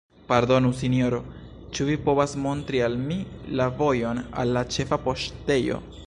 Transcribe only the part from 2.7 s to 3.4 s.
al mi